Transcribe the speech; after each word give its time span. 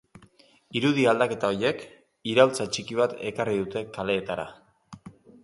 Irudi 0.79 1.03
aldaketa 1.11 1.51
horiek 1.55 1.83
iraultza 2.33 2.67
txiki 2.77 2.99
bat 3.01 3.15
ekarri 3.33 3.55
dute 3.61 3.85
kaleetara. 4.01 4.49